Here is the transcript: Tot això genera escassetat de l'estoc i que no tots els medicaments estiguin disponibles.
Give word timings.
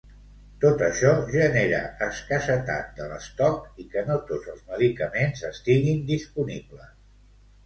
Tot 0.61 0.79
això 0.85 1.09
genera 1.33 1.81
escassetat 2.05 2.89
de 3.01 3.09
l'estoc 3.11 3.69
i 3.85 3.87
que 3.93 4.03
no 4.09 4.17
tots 4.31 4.51
els 4.55 4.65
medicaments 4.73 5.45
estiguin 5.53 6.03
disponibles. 6.11 6.91